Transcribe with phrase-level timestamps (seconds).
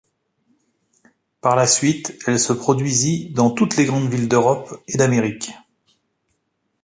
[1.41, 5.51] Par la suite, elle se produisit dans toutes les grandes villes d'Europe et d'Amérique.